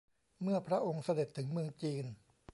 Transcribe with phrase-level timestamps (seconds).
[0.41, 2.05] เมื่อพระองค์เสด็จถึงเมืองจีน